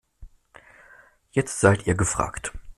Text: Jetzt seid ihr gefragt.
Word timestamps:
Jetzt 1.29 1.59
seid 1.59 1.85
ihr 1.85 1.93
gefragt. 1.93 2.53